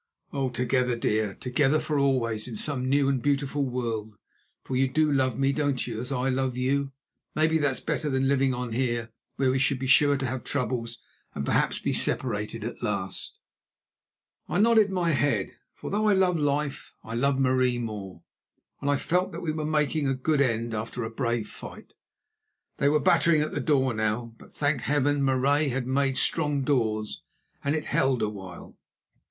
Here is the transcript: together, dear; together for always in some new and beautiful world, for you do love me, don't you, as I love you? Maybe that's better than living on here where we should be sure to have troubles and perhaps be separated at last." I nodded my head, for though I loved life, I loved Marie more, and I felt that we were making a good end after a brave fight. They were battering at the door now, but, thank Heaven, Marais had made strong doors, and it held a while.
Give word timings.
together, 0.53 0.95
dear; 0.95 1.35
together 1.35 1.79
for 1.79 1.99
always 1.99 2.47
in 2.47 2.57
some 2.57 2.89
new 2.89 3.07
and 3.07 3.21
beautiful 3.21 3.69
world, 3.69 4.15
for 4.63 4.75
you 4.75 4.87
do 4.87 5.11
love 5.11 5.37
me, 5.37 5.53
don't 5.53 5.85
you, 5.85 6.01
as 6.01 6.11
I 6.11 6.27
love 6.27 6.57
you? 6.57 6.91
Maybe 7.35 7.59
that's 7.59 7.81
better 7.81 8.09
than 8.09 8.27
living 8.27 8.51
on 8.51 8.73
here 8.73 9.11
where 9.35 9.51
we 9.51 9.59
should 9.59 9.77
be 9.77 9.85
sure 9.85 10.17
to 10.17 10.25
have 10.25 10.43
troubles 10.43 11.03
and 11.35 11.45
perhaps 11.45 11.77
be 11.77 11.93
separated 11.93 12.63
at 12.63 12.81
last." 12.81 13.37
I 14.49 14.57
nodded 14.57 14.89
my 14.89 15.11
head, 15.11 15.51
for 15.75 15.91
though 15.91 16.07
I 16.07 16.13
loved 16.13 16.39
life, 16.39 16.95
I 17.03 17.13
loved 17.13 17.39
Marie 17.39 17.77
more, 17.77 18.23
and 18.81 18.89
I 18.89 18.97
felt 18.97 19.31
that 19.33 19.41
we 19.41 19.51
were 19.51 19.65
making 19.67 20.07
a 20.07 20.15
good 20.15 20.41
end 20.41 20.73
after 20.73 21.03
a 21.03 21.11
brave 21.11 21.47
fight. 21.47 21.93
They 22.79 22.89
were 22.89 22.99
battering 22.99 23.41
at 23.43 23.51
the 23.51 23.59
door 23.59 23.93
now, 23.93 24.33
but, 24.39 24.51
thank 24.51 24.81
Heaven, 24.81 25.21
Marais 25.23 25.69
had 25.69 25.85
made 25.85 26.17
strong 26.17 26.63
doors, 26.63 27.21
and 27.63 27.75
it 27.75 27.85
held 27.85 28.23
a 28.23 28.29
while. 28.29 28.75